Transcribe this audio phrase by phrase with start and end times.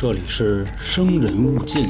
[0.00, 1.84] 这里是生人勿近。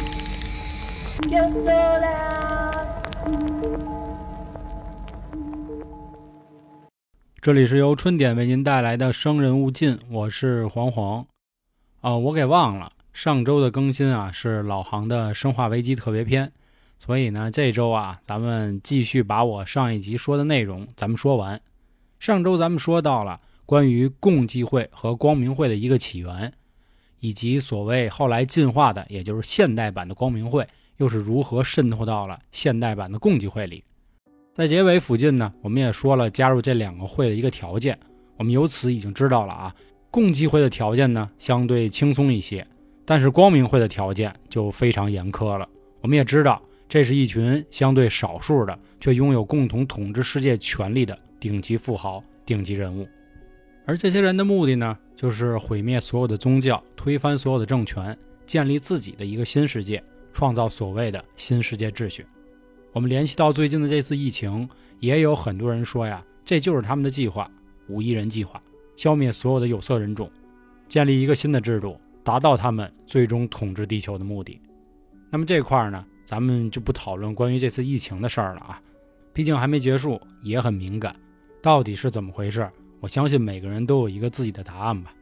[7.43, 11.27] 这里是由春点为您带来的《生人勿近》，我是黄黄。
[12.01, 16.51] 啊、我给忘了上周的更新啊，是老航的《生化危机》特别篇，
[16.99, 21.61] 所以呢，这周啊，咱们继续把我上一集说的内容咱们说完。
[22.19, 26.55] 上周咱们说到了关于共济会和光明会的一个起源，
[27.21, 33.83] 以及所谓后来进化的，也就是现代版的光明会，又是如何渗透到了现代版的共济会里。
[34.55, 37.99] 在结尾附近呢，我们也说了加入这两个会的一个条件，
[38.37, 39.75] 我们由此已经知道了啊，
[40.11, 42.67] 共济会的条件呢相对轻松一些，
[43.05, 45.69] 但是光明会的条件就非常严苛了。
[46.01, 53.07] 我们也知道，这是一群相对少数的，却拥有共同统治世界权力的顶级富豪、顶级人物。
[53.89, 62.27] 而这些人的目的呢，就是毁灭所有的宗教，推翻所有的政权，建立自己的一个新世界，创造所谓的新世界秩序。
[62.93, 64.69] 我们联系到最近的这次疫情，
[65.01, 67.51] 也有很多人说呀，这就是他们的计划——
[67.89, 68.61] 五亿人计划，
[68.95, 70.31] 消灭所有的有色人种，
[70.87, 74.61] 建立一个新的制度，达到他们最终统治地球的目的。
[75.31, 78.83] 那么这块儿呢，咱们就不讨论关于这次疫情的事儿了啊，
[79.33, 81.17] 毕竟还没结束，也很敏感，
[81.63, 82.69] 到底是怎么回事？
[83.01, 85.13] 我相信每个人都有一个自己的答案吧。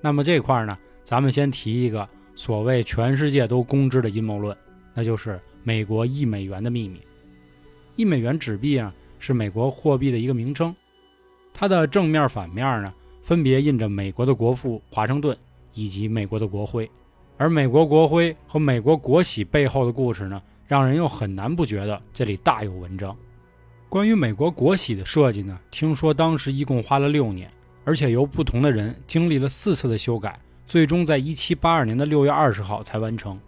[0.00, 4.56] 那么这块呢，咱们先提一个所谓全世界都公知的阴谋论，
[4.94, 7.00] 那就是美国一美元的秘密。
[7.94, 10.74] 一美元纸币啊，是美国货币的一个名称，
[11.52, 12.92] 它的正面、反面呢，
[13.22, 15.36] 分别印着美国的国父华盛顿
[15.74, 16.90] 以及美国的国徽。
[17.36, 23.16] 而美国国徽和美国国玺背后的故事呢，让人又很难不觉得这里大有文章。
[23.92, 27.52] 关于美国国玺的设计呢，听说当时一共花了六年，
[27.84, 33.38] 而且由不同的人经历了四次的修改，最终在一七八二年的六月二十号才完成。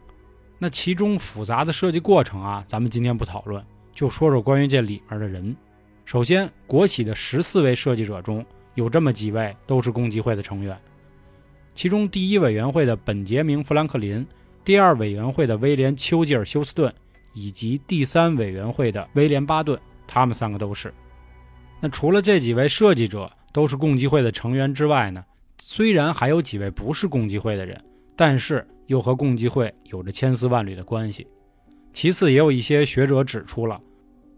[0.59, 5.57] 那其中复杂的设计过程啊，咱们今天不讨论，就说说关于这里面的人。
[6.05, 8.45] 首先，国玺的十四位设计者中
[8.75, 10.77] 有这么几位都是共济会的成员，
[11.75, 14.27] 其中第一委员会的本杰明·富兰克林，
[14.63, 16.93] 第二委员会的威廉·丘吉尔·休斯顿，
[17.33, 19.81] 以及第三委员会的威廉·巴顿。
[20.07, 20.93] 他们三个都是。
[21.81, 25.25] 那除了这几位设计者都是共济会的成员之外呢，
[25.59, 27.79] 虽然还有几位不是共济会的人，
[28.17, 31.27] 但是又和共济会有着千丝万缕的关系。
[31.93, 33.81] 其次，也有一些学者指出了，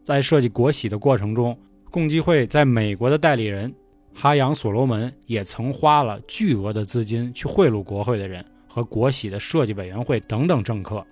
[0.04, 1.58] 在设计国玺的过程中，
[1.90, 3.72] 共济会在美国的代理人
[4.14, 11.06] 哈扬·所罗门也曾花了巨额的资金去贿赂国会的人和国玺的设计委员会等等政客。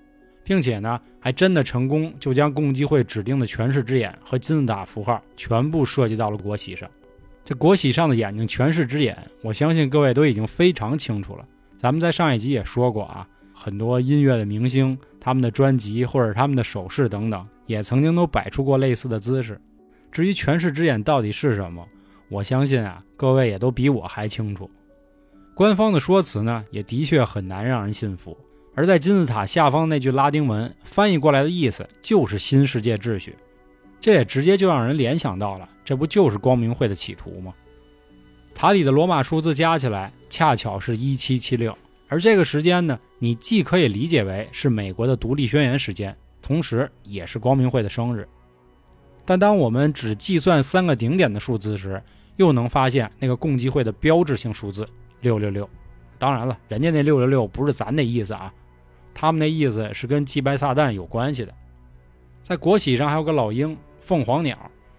[0.44, 6.88] 并且呢，还真的成功就将共济会指定的权势之眼和金字塔符号全部设计到了国玺上。
[7.42, 11.44] 这国玺上的眼睛权势之眼，我相信各位都已经非常清楚了。
[11.78, 19.60] 咱们在上一集也说过啊，很多音乐的明星，他们的专辑或者他们的首饰等等，也曾经都摆出过类似的姿势。
[20.10, 21.86] 至于权势之眼到底是什么，
[22.30, 24.70] 我相信啊，各位也都比我还清楚。
[25.54, 28.36] 官方的说辞呢，也的确很难让人信服。
[28.74, 33.36] 而在金字塔下方那句拉丁文翻译过来的意思就是“新世界秩序”，
[34.00, 37.54] 这也直接就让人联想到了，这不就是光明会的企图吗？
[38.54, 41.76] 塔底的罗马数字加起来恰巧是一七七六，
[42.08, 48.28] 而这个时间呢，你既可以理解为是美国的独立宣言时间，同时也是光明会的生日。
[49.24, 52.02] 但当我们只计算三个顶点的数字时，
[52.36, 54.88] 又能发现那个共济会的标志性数字
[55.20, 55.68] 六六六。
[56.18, 58.52] 当然了，人家那六六六不是咱那意思啊。
[59.14, 61.54] 他们那意思是跟祭拜撒旦有关系的，
[62.42, 64.58] 在国玺上还有个老鹰、凤凰鸟，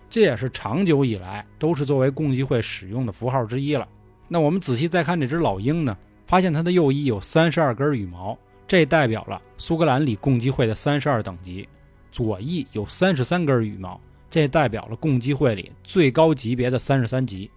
[0.09, 3.87] 这也是长久以来都是作为共济会使用的符号之一了。
[4.27, 11.67] 那我们仔细再看这只老鹰呢，发现它的右翼有三十二根羽毛，这代表了苏格兰里共济会的三十二等级；
[12.11, 13.99] 左翼有三十三根羽毛，
[14.29, 17.49] 这代表了共济会里最高级别的三十三级；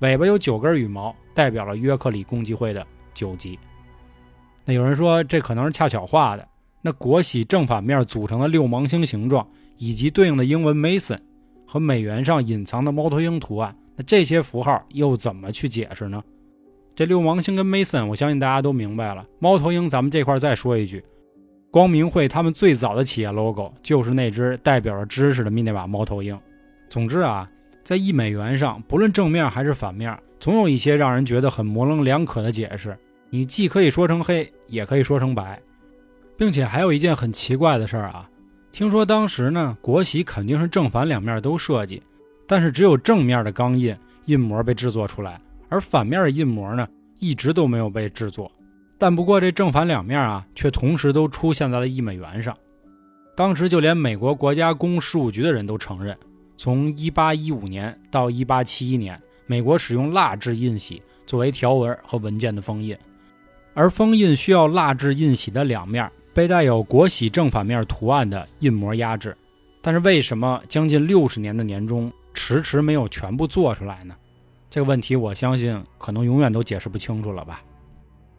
[0.00, 3.58] 尾巴有九根羽毛，代表了约克里共济会的九级。
[4.66, 6.46] 那有人说这可能是恰巧画的。
[6.82, 9.48] 那国玺正反面组成的六芒星形状，
[9.78, 11.18] 以及对应的英文 Mason
[11.66, 16.22] 和美元上隐藏的猫头鹰图案，那这些符号又怎么去解释呢？
[16.94, 19.24] 这六芒星跟 Mason，我相信大家都明白了。
[19.38, 21.02] 猫头鹰，咱们这块再说一句，
[21.70, 26.38] 光明会他们最早的企业 logo 就是那只代表着知识的密内瓦猫头鹰。
[26.88, 27.46] 总之啊，
[27.82, 32.96] 在一美元上，不论正面还是反面，总有一些让人觉得很模棱两可的解释。
[33.30, 35.60] 你既可以说成黑，也可以说成白，
[36.36, 38.28] 并且还有一件很奇怪的事儿啊！
[38.72, 42.02] 听说当时呢，国玺肯定是正反两面都设计，
[42.46, 43.94] 但是只有正面的钢印
[44.26, 45.38] 印模被制作出来，
[45.68, 46.86] 而反面的印模呢，
[47.18, 48.50] 一直都没有被制作。
[48.98, 52.56] 但不过这正反两面啊，却同时都出现在了一美元上。
[53.34, 56.16] 当时就连美国国家公事务局的人都承认，
[56.56, 62.96] 从1815年到1871年，美国使用蜡质印玺作为条文和文件的封印，
[63.76, 69.36] 而封印需要蜡制印玺的两面被带有国玺正反面图案的印模压制。
[69.82, 74.16] 但是为什么将近六十年的年中，迟迟没有全部做出来呢？
[74.70, 77.62] 这个问题，我相信可能永远都解释不清楚了吧。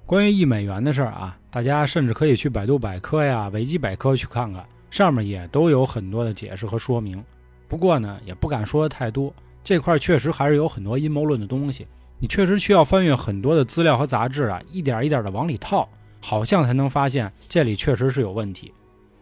[0.08, 7.24] 关于一美元的事儿啊，大家甚至可以去百度百科呀、维基百科去看看，上面也都有很多的解释和说明。
[7.68, 9.32] 不过呢，也不敢说的太多，
[9.64, 11.86] 这块确实还是有很多阴谋论的东西，
[12.20, 15.88] 你确实需要翻阅很多的资料和杂志啊，一点一点的往里套，
[16.20, 18.74] 好像才能发现这里确实是有问题。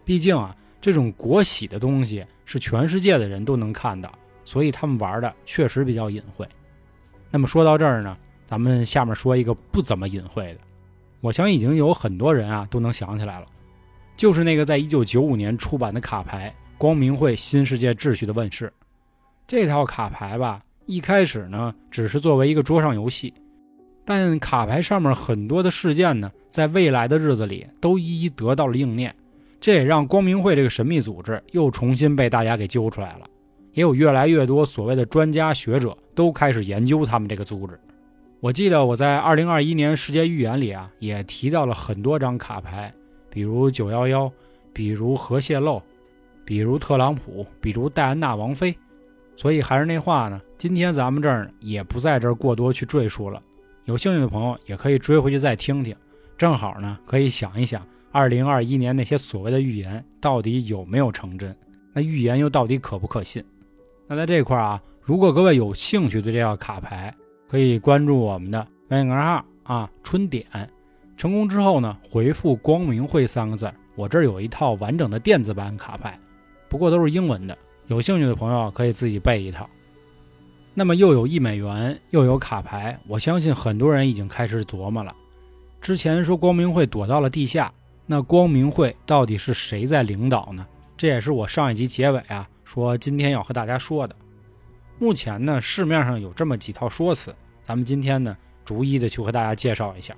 [0.05, 4.11] 毕竟啊，这种国玺的东西是全世界的人都能看到，
[4.45, 6.47] 所以他们玩的确实比较隐晦。
[7.29, 8.15] 那么说到这儿呢，
[8.45, 10.59] 咱们下面说一个不怎么隐晦的。
[11.19, 13.47] 我想已经有很多人啊都能想起来了，
[14.15, 18.71] 就是那个在一九九五年出版的卡牌《光明会新世界秩序》的问世。
[19.47, 23.33] 这套卡牌吧，一开始呢只是作为一个桌上游戏，
[24.05, 29.13] 但卡牌上面很多的事件呢，在未来的日子里都一一得到了应验。
[29.59, 33.25] 这也让光明会这个神秘组织又重新被大家给揪出来了，
[33.73, 37.79] 也有越来越多所谓的专家学者都开始研究他们这个组织。
[38.41, 42.93] 我记得我在二零二一年世界预言里啊，也提到了很多张卡牌，
[43.31, 44.31] 比如九幺幺，
[44.71, 45.81] 比如核泄漏，
[46.43, 48.77] 比如特朗普，比如戴安娜王妃。
[49.35, 53.41] 所以还是那话呢，今天咱们这儿也不在这儿过多去赘述了。
[53.83, 55.95] 有兴趣的朋友也可以追回去再听听，
[56.37, 61.55] 正好呢可以想一想，二零二一年那些所谓的预言到底有没有成真？
[61.93, 63.43] 那预言又到底可不可信？
[64.07, 67.13] 那在这块儿啊，如果各位有兴趣对这套卡牌，
[67.47, 70.45] 可以关注我们的微信号啊，春点。
[71.17, 76.19] 成功之后呢，回复“光明会”三个字，我这儿有一套完整的电子版卡牌，
[76.67, 77.57] 不过都是英文的。
[77.87, 79.69] 有兴趣的朋友可以自己备一套。
[80.73, 85.15] 那么又有一美元，又有卡牌，我相信很多人已经开始琢磨了。
[85.79, 87.71] 之前说光明会躲到了地下，
[88.07, 90.65] 那光明会到底是谁在领导呢？
[90.97, 94.15] 这也是我上一集结尾啊说今天要和大家说的。
[94.97, 98.35] 目前呢，市面上有这么几套说辞，咱们今天呢，
[98.65, 100.15] 逐一的去和大家介绍一下。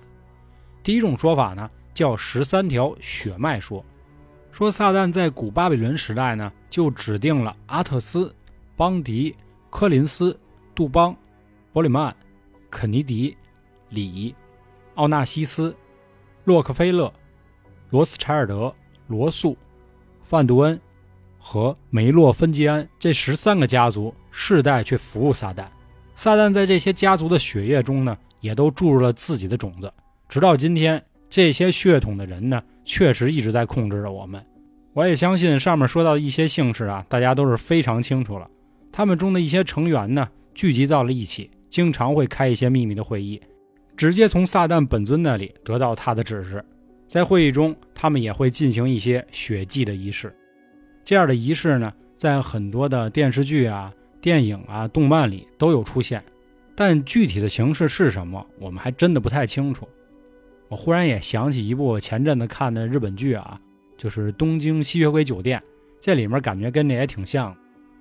[0.81, 3.83] 第一种说法呢，叫十三条血脉说，
[4.57, 8.33] 说撒旦在古巴比伦时代呢，就指定了阿特斯、
[8.75, 9.35] 邦迪、
[9.69, 10.35] 科林斯、
[10.73, 11.15] 杜邦、
[11.71, 12.15] 伯里曼、
[12.67, 13.37] 肯尼迪、
[13.89, 14.33] 李、
[14.95, 15.75] 奥纳西斯、
[16.43, 17.13] 洛克菲勒、
[17.91, 18.73] 罗斯柴尔德、
[19.05, 19.55] 罗素、
[20.23, 20.81] 范杜恩。
[21.37, 25.67] 和梅洛芬吉安这十三个家族世代去服务撒旦，
[26.15, 29.93] 撒旦在这些家族的血液中呢，也都注入了自己的种子。
[30.27, 34.43] 直到今天，这些血统的人呢，确实一直在控制着我们。
[34.93, 38.49] 我也相信上面说到的一些姓氏啊，大家都是非常清楚了。
[38.91, 43.39] 他们中的一些成员呢，聚集到了一起，经常会开一些秘密的会议，
[43.95, 46.63] 直接从撒旦本尊那里得到他的指示。
[47.07, 50.35] 在会议中，他们也会进行一些血祭的仪式。
[51.03, 56.23] 这样的仪式呢，在很多的电视剧啊、电影啊、动漫里都有出现，
[56.75, 59.87] 但具体的形式是什么，我们还真的不太清楚。
[60.69, 63.57] 我忽然也想起一部前阵子看的日本剧啊，
[63.97, 65.59] 就是《东京吸血鬼酒店》，
[65.99, 67.55] 这里面感觉跟这也挺像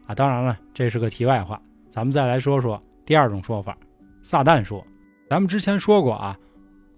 [0.06, 0.14] 啊。
[0.14, 3.76] 当然了，这是个题外话，咱们再来说说第二种说法，
[4.20, 4.84] 撒旦说。
[5.28, 6.36] 咱们之前说过啊，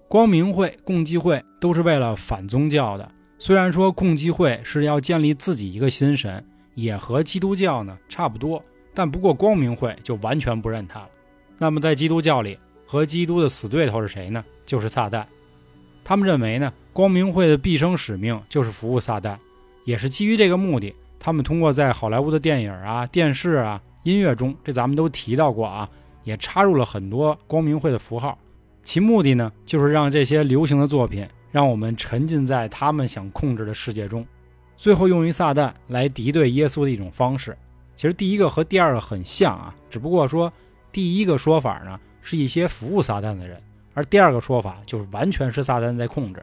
[0.06, 3.08] 光明会、共济会都是为了反宗教的。
[3.38, 6.44] 虽然说共济会是要建立自己一个新神，
[6.74, 8.62] 也和基督教呢差不多，
[8.94, 11.08] 但不过光明会就完全不认他了。
[11.56, 14.44] 那么在基督教里，和基督的死对头是谁呢？
[14.66, 15.24] 就是撒旦。
[16.08, 19.36] 他们认为呢，光明会的毕生使命就是服务撒旦，
[19.84, 25.86] 也是基于这个目的，他们通过在好莱坞的电影啊、电视啊、音乐中，这咱们都提到过啊，
[26.24, 28.38] 也插入了很多光明会的符号，
[28.82, 31.26] 其目的呢，就是让这些流行的作品。
[31.50, 34.26] 让我们沉浸在他们想控制的世界中，
[34.78, 37.54] 最后用于撒旦来敌对耶稣的一种方式。
[37.94, 40.50] 其实第一个和第二个很像啊，只不过说
[40.90, 43.60] 第一个说法呢是一些服务撒旦的人，
[43.98, 46.40] 而第二个说法就是完全是撒旦在控制。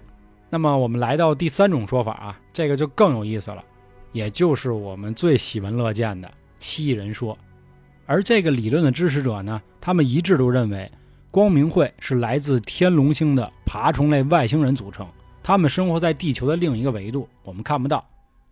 [0.50, 3.64] 那么我们来到第三种说法啊，这个就更有意思了，
[4.12, 7.38] 也就是我们最喜闻乐见的蜥蜴人说。
[8.06, 10.92] 而这个理论的支持者呢，他们一致都认为。
[11.32, 15.06] 光明会是来自天龙星的爬虫类外星人组成，
[15.42, 18.06] 他们生活在地球的另一个维度，我们看不到，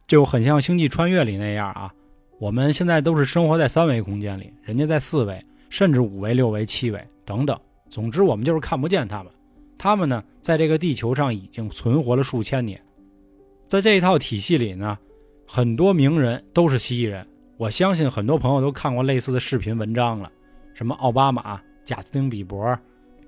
[0.07, 1.93] 就很像《星际穿越》里那样啊。
[2.39, 7.57] 我们现在都是生活在三维空间里，人家在四维，甚至五维、六维、七维等等。
[7.93, 9.31] 总之，我们就是看不见他们。
[9.77, 12.81] 他们呢，在这个地球上已经存活了数千年。
[13.65, 14.97] 在这一套体系里呢，
[15.45, 17.23] 很多名人都是蜥蜴人。
[17.55, 20.31] 我相信很多朋友都看过类似的视频文章了，
[20.73, 22.75] 什么奥巴马、贾斯汀·比伯、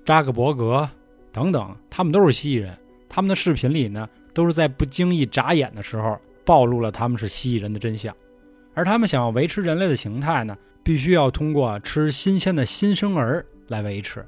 [0.04, 0.90] 扎克伯格
[1.30, 2.76] 等等，他们都是蜥蜴人。
[3.08, 8.12] 他们的视频里呢，都是在不经意眨眼的时候暴露了他们是蜥蜴人的真相。
[8.74, 14.26] 而他们想要维持人类的形态呢，必须要通过吃新鲜的新生儿来维持。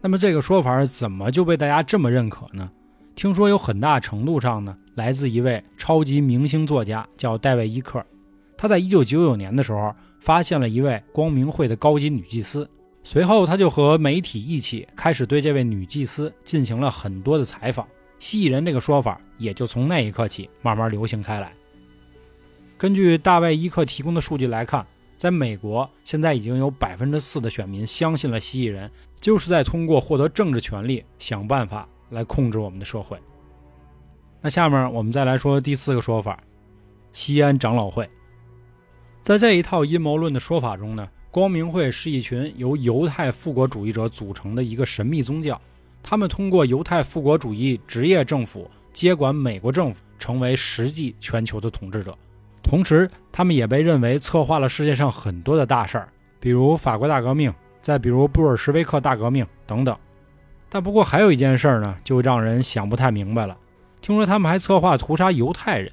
[0.00, 2.70] 那么这个说法怎么就被大家这么认可呢？
[3.16, 8.04] 听说有很大程度上呢，来自一位超级明星作家，叫戴维·伊克。
[8.56, 12.68] 他在1999年的时候发现了一位光明会的高级女祭司，
[13.02, 17.86] 随后他就和媒体一起开始对这位女祭司进行了很多的采访。
[18.20, 21.52] 蜥蜴人这个说法也就从那一刻起慢慢流行开来。
[22.76, 24.86] 根据大卫·伊克提供的数据来看，
[25.18, 28.88] 在美国现在已经有百分之四的选民相信了蜥蜴人
[29.20, 33.18] 就是在通过获得政治权利想办法来控制我们的社会。
[34.40, 36.40] 那下面我们再来说第四个说法：
[37.10, 38.08] 西安长老会。
[39.20, 45.60] 在这一套阴谋论的说法中呢，光明会是一群由犹太复国主义者组成的一个神秘宗教，
[46.00, 52.16] 他们通过犹太复国主义职业政府接管美国政府，成为实际全球的统治者。
[52.62, 59.96] 同时，他们也被认为策划了世界上很多的大事儿，比如法国大革命，再比如布尔什维克大革命等等。
[60.68, 63.56] 但不过还有一件事儿呢，就让人想不太明白了。
[64.00, 65.90] 听说他们还策划屠杀犹太人，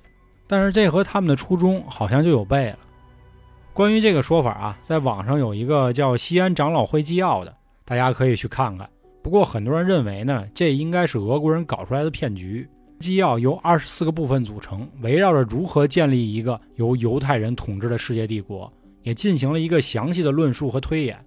[0.48, 2.80] 但是这和他们的初衷好像就有悖了。
[3.74, 7.56] 关于这个说法啊，在网上有一个叫《西安长老会纪要》的，
[7.86, 8.90] 大家可以去看看。
[9.24, 12.70] 不过很多人认为呢，这应该是俄国人搞出来的骗局。
[13.00, 18.72] 纪要由二十四个部分组成，围绕着如何建立一个由犹太人统治的世界帝国，
[19.04, 21.18] 也进行了一个详细的论述和推演。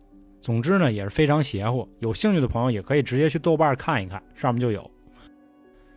[0.41, 1.89] 总之呢，也是非常邪乎。
[1.99, 4.89] 有兴趣的朋友也可以直接去豆瓣看一看，上面就有。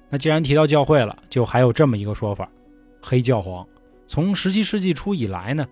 [0.09, 2.49] 那既然提到教会了，就还有这么一个说法：
[3.01, 3.65] 黑教皇。
[4.07, 5.65] 从十七世纪初以来呢，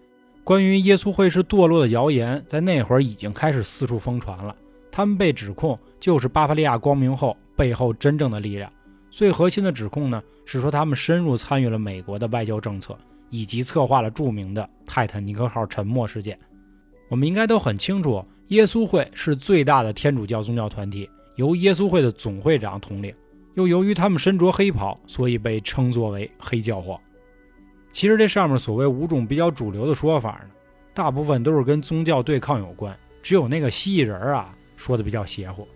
[0.43, 4.55] 关于耶稣会是堕落的谣言，在那会儿已经开始四处疯传了。
[4.91, 8.71] 他们被指控就是巴伐利亚光明后背后真正的力量。
[9.11, 12.97] 最核心的指控呢，是说他们深入参与了美国的外交政策，
[13.29, 16.37] 以及策划了著名的泰坦尼克号沉没事件。
[17.09, 23.13] 我们应该都很清楚，耶稣会是最大的天主教宗教团体，由耶稣会的总会长统领。
[23.55, 26.97] 又由于他们身着黑袍，所以被称作为黑教皇。
[27.91, 30.51] 其实这上面所谓五种比较主流的说法呢，
[30.93, 35.67] 大部分都是跟宗教对抗有关，只有那个蜥蜴人啊说的比较邪乎。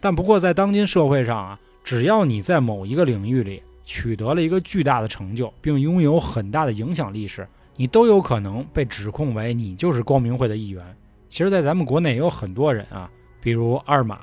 [0.00, 1.58] 但不过在当今社会上啊。
[1.86, 10.84] 只要你在某一个领域里取得了一个巨大的成就，并拥有很大的影响力时，你都有可能被指控为你就是光明会的一员。
[11.28, 13.08] 其实，在咱们国内也有很多人啊，
[13.40, 14.22] 比如二马，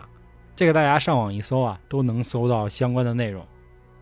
[0.57, 3.41] 这个大家上网一搜啊，都能搜到相关的内容。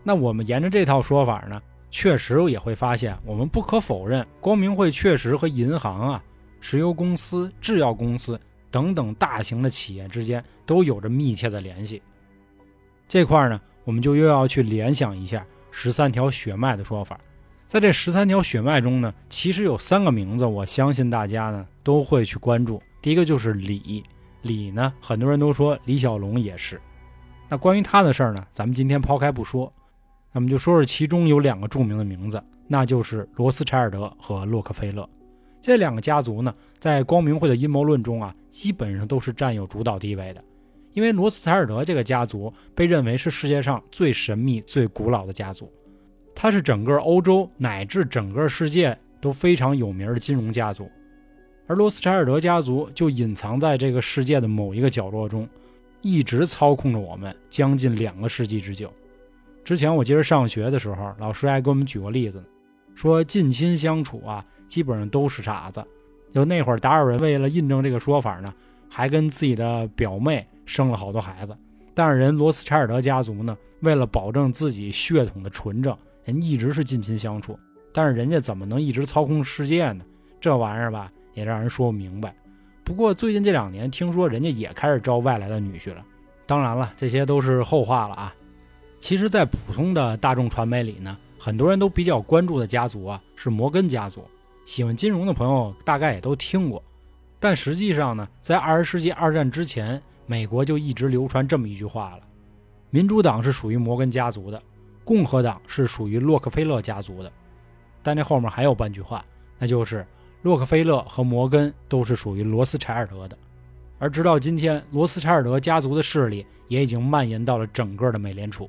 [0.02, 6.24] 那我们沿着这套说法呢，确实也会发现，我们不可否认，光明会确实和银行啊、
[6.60, 8.40] 石油公司、制药公司
[8.72, 12.02] 等等大型的企业之间都有着密切的联系。
[13.12, 17.20] 这块呢，我们就又要去联想一下十三条血脉的说法。
[17.68, 22.82] 在这十三条血脉中呢，其实有三个名字，我相信大家呢都会去关注。
[23.02, 24.02] 第一个就是李，
[24.40, 26.80] 李呢，很多人都说李小龙也是。
[27.50, 29.70] 那关于他的事儿呢，咱们今天抛开不说，
[30.32, 35.06] 那么就说说其中有两个著名的名字，那就是罗斯柴尔德和洛克菲勒。
[35.60, 40.42] 这两个家族呢，在光明会的阴谋论中啊，基本上都是占有主导地位的。
[40.92, 45.72] 因为罗斯柴尔德这个家族被认为是世界上最神秘、最古老的家族，
[46.34, 50.90] 它是整个欧洲乃至整个世界都非常有名的金融家族，
[51.66, 55.48] 而罗斯柴尔德家族就隐藏在这个世界的某一个角落中，
[56.00, 58.92] 一直操控着我们将近两个世纪之久。
[59.64, 62.42] 之前我记得上学的时候，老师还给我们举过例子，
[62.94, 65.82] 说近亲相处啊，基本上都是傻子。
[66.34, 68.52] 就那会儿，达尔文为了印证这个说法呢，
[68.90, 70.46] 还跟自己的表妹。
[70.64, 71.56] 生了好多孩子，
[71.94, 77.58] 但是人罗斯柴尔德家族呢，为了保证自己血统的纯正，人一直是近亲相处。
[77.92, 80.04] 但是人家怎么能一直操控世界呢？
[80.40, 82.34] 这玩意儿吧，也让人说不明白。
[82.82, 86.02] 不过最近这两年，听说人家也开始招外来的女婿了。
[86.46, 88.34] 当然了，这些都是后话了啊。
[88.98, 94.24] 其实，在普通的大众传媒里呢，很多人都比较关注的家族啊，是摩根家族。
[94.64, 96.82] 喜欢金融的朋友大概也都听过。
[97.38, 100.00] 但实际上呢，在二十世纪二战之前。
[100.26, 102.20] 美国就一直流传这么一句话了：
[102.90, 104.62] 民主党是属于摩根家族的，
[105.04, 107.32] 共和党是属于洛克菲勒家族的。
[108.02, 109.24] 但这后面还有半句话，
[109.58, 110.06] 那就是
[110.42, 113.36] 洛克菲勒和摩根都是属于罗斯柴尔德的。
[113.98, 118.68] 而直到今天，罗斯柴尔德家族的势力也已经蔓延到了整个的美联储。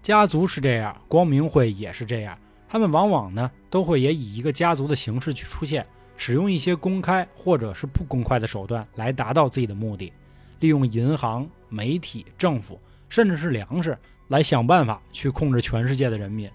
[0.00, 2.38] 家族是这样，光明会也是这样。
[2.68, 10.12] 他们往往呢都会也以一个家族的形式去出现，使用一些公开或者是不公开的手段来达到自己的目的，
[10.60, 13.96] 利用银行、媒体、政府，甚至是粮食
[14.28, 16.50] 来想办法去控制全世界的人民。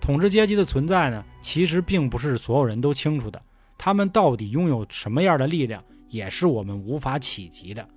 [0.00, 3.40] 统治阶级的存在呢，其实并不是所有人都清楚的，
[3.76, 5.82] 他们到底拥有什么样的力量？
[6.08, 7.88] 也是我们无法企及的，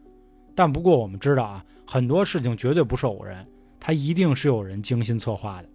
[0.53, 3.43] 但不过我们知道啊，很多事情绝对不是偶然，
[3.79, 5.69] 它一定是有人精心策划的。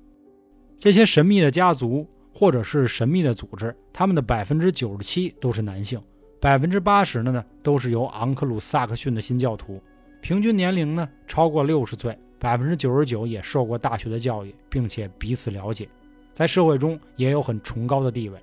[0.79, 6.01] 这些神秘的家族或者是神秘的组织，他们的百分之九十七都是男性，
[6.41, 9.83] 百分之八十的呢都是由昂克鲁萨克逊的新教徒，
[10.21, 15.89] 平均年龄呢超过六十岁，百分之九十九也受过大学的教育，并且彼此了解，
[16.33, 18.39] 在社会中也有很崇高的地位。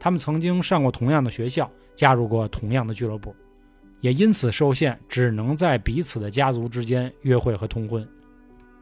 [0.00, 3.34] 他们曾经上过同样的学校，加入过同样的俱乐部，
[4.00, 8.06] 也因此受限，只能在彼此的家族之间约会和通婚。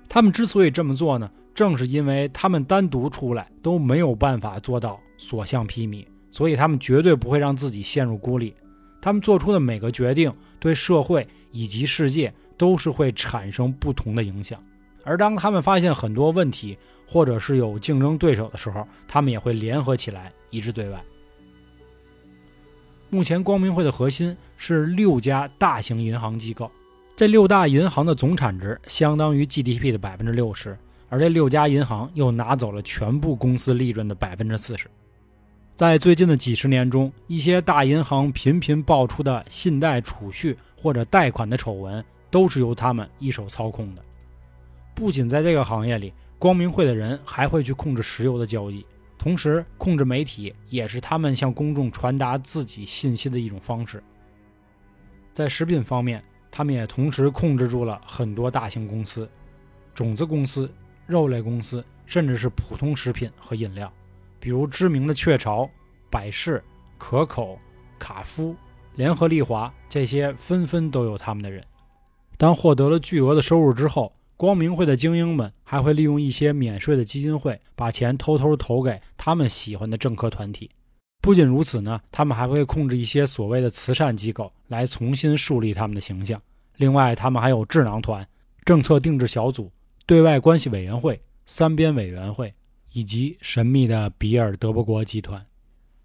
[0.09, 8.55] 他们之所以这么做呢，正是因为他们单独出来都没有办法做到所向披靡，所以他们绝对不会让自己陷入孤立。
[9.01, 14.61] 他们做出的每个决定，对社会以及世界都是会产生不同的影响。
[15.03, 16.77] 而当他们发现很多问题，
[17.09, 21.03] 或者是有竞争对手的时候，他们也会联合起来，一致对外。
[23.09, 26.71] 目前，光明会的核心是六家大型银行机构，
[27.17, 30.77] 这六大银行的总产值相当于 GDP 的百分之六十，
[31.09, 34.87] 而这六家银行又拿走了全部公司利润的百分之四十。
[35.77, 44.03] 在最近的几十年中，一些大银行频频爆出的信贷、储蓄或者贷款的丑闻，都是由他们一手操控的。
[44.95, 48.87] 不仅在这个行业里，光明会的人还会去控制石油的交易，
[49.19, 54.03] 同时控制媒体也是他们向公众传达自己信息的一种方式。
[55.35, 59.29] 在食品方面，他们也同时控制住了很多大型公司、
[59.93, 60.73] 种子公司、
[61.07, 63.93] 肉类公司，甚至是普通食品和饮料，
[64.39, 65.69] 比如知名的雀巢、
[66.11, 66.63] 百事、
[66.99, 67.59] 可口、
[67.99, 68.55] 卡夫、
[68.95, 71.65] 联合利华，这些纷纷都有他们的人。
[72.39, 80.71] 当获得了巨额的收入之后，光明会的精英们还会利用一些免税的基金会，把钱偷偷投给他们喜欢的政客团体。
[81.23, 86.41] 不仅如此呢，他们还会控制一些所谓的慈善机构，来重新树立他们的形象。
[86.77, 88.25] 另外，他们还有智囊团、
[88.65, 89.73] 政策定制小组、
[90.05, 92.53] 对外关系委员会、三边委员会，
[92.97, 95.45] 以及神秘的比尔德伯格集团。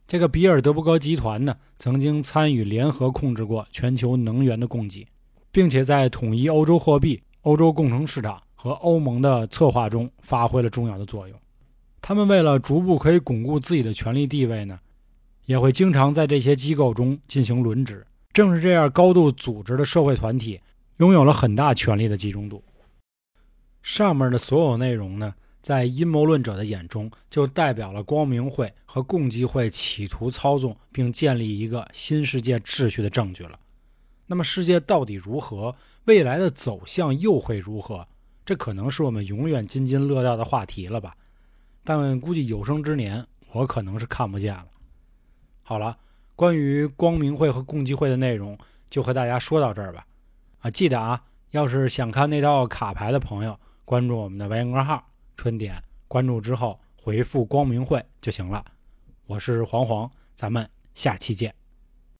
[0.05, 5.07] 这个比尔德伯格集团呢，曾经参与联合控制过全球能源的供给，
[5.53, 7.21] 并且在统一欧洲货币。
[7.43, 11.39] 欧洲共同市场和欧盟的策划中发挥了重要的作用。
[12.01, 14.77] 他们为了逐步可以巩固自己的权力地位呢，
[15.45, 18.05] 也会经常在这些机构中进行轮值。
[18.33, 20.59] 正是这样高度组织的社会团体，
[20.97, 22.61] 拥有了很大权力的集中度。
[23.81, 33.59] 上面的所有内容呢，在阴谋论者的眼中，就代表了光明会和共济会企图操纵并建立一个新世界秩序的证据了。
[34.25, 35.75] 那么，世界到底如何？
[36.05, 38.07] 未来的走向又会如何？
[38.43, 41.15] 这可能是我们永远津津乐道的话题了吧？
[41.83, 44.65] 但估计有生之年，我可能是看不见了。
[45.61, 45.97] 好了，
[46.35, 48.57] 关于光明会和共济会的内容，
[48.89, 50.05] 就和大家说到这儿吧。
[50.61, 51.21] 啊，记得啊，
[51.51, 55.07] 要是想看那套卡牌的朋友，关注我们的微信号
[55.41, 58.63] “春点”，关注之后回复“光明会”就行了。
[59.25, 61.60] 我是黄黄，咱们下期见。